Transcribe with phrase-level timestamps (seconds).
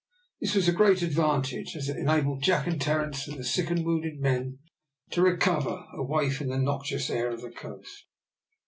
[0.39, 3.85] This was a great advantage, as it enabled Jack and Terence and the sick and
[3.85, 4.57] wounded men
[5.11, 8.05] to recover, away from the noxious air of the coast.